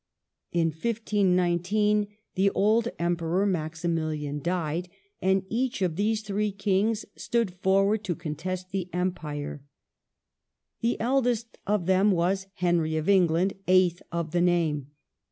In 0.51 0.71
1 0.71 0.93
5 0.95 1.13
19 1.13 2.07
the 2.33 2.49
old 2.55 2.87
Emperor 2.97 3.45
Maximilian 3.45 4.39
died, 4.41 4.89
and 5.21 5.45
each 5.47 5.83
of 5.83 5.95
these 5.95 6.23
three 6.23 6.51
kings 6.51 7.05
stood 7.15 7.51
forward 7.53 8.03
to 8.05 8.15
contest 8.15 8.71
the 8.71 8.89
Empire. 8.93 9.61
The 10.79 10.99
eldest 10.99 11.59
of 11.67 11.85
them 11.85 12.09
was 12.09 12.47
Henry 12.55 12.95
of 12.97 13.07
England, 13.07 13.53
eighth 13.67 14.01
of 14.11 14.31
the 14.31 14.41
name. 14.41 14.87